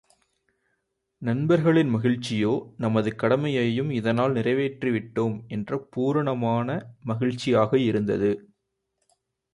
நண்பர்களின் 1.21 1.91
மகிழ்ச்சியோ 1.95 2.53
நமது 2.77 3.15
கடமையையும் 3.15 3.89
இதனால் 3.89 4.33
நிறைவேற்றிவிட்டோம் 4.33 5.35
என்ற 5.47 5.79
பூரணமான 5.89 6.67
மகிழ்ச்சியாக 7.03 7.77
இருந்தது. 7.79 8.31